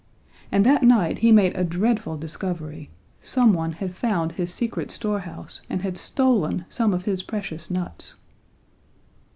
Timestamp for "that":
0.65-0.81